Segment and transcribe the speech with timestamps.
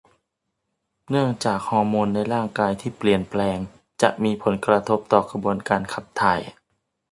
[1.09, 3.57] เนื่องจากฮอร์โมนในร่างกายที่เปลี่ยนแปลง
[4.01, 6.39] จะมีผลกระทบต่อกระบวนการขับถ่าย